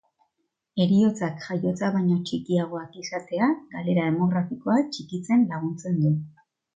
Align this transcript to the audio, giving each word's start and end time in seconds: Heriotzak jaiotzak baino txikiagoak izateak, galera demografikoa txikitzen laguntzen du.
Heriotzak 0.83 1.43
jaiotzak 1.49 1.91
baino 1.97 2.15
txikiagoak 2.29 2.97
izateak, 3.03 3.53
galera 3.75 4.07
demografikoa 4.07 4.79
txikitzen 4.97 5.45
laguntzen 5.53 6.01
du. 6.07 6.15